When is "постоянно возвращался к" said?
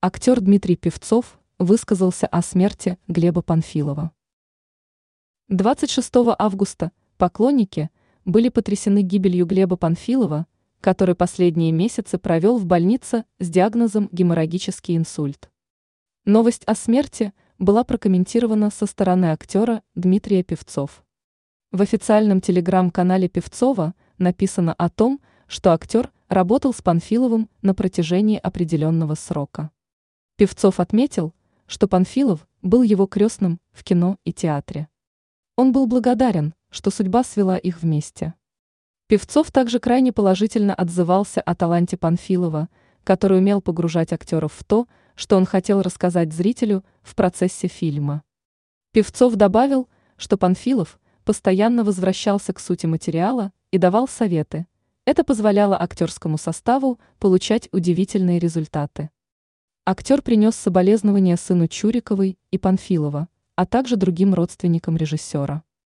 51.24-52.60